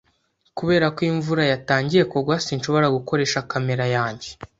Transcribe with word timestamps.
Kubera 0.57 0.85
ko 0.95 0.99
imvura 1.11 1.43
yatangiye 1.51 2.03
kugwa, 2.11 2.35
sinshobora 2.45 2.87
gukoresha 2.95 3.45
kamera 3.51 3.85
yanjye. 3.95 4.27